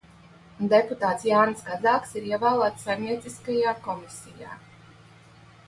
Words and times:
Deputāts 0.69 1.25
Jānis 1.31 1.61
Kazāks 1.67 2.15
ir 2.21 2.25
ievēlēts 2.31 2.87
Saimnieciskajā 2.89 3.77
komisijā. 3.87 4.59